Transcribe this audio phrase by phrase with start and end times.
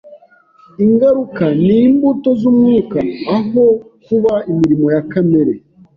[0.85, 2.99] Ingaruka ni imbuto z'Umwuka
[3.37, 3.63] aho
[4.05, 5.53] kuba imirimo ya kamere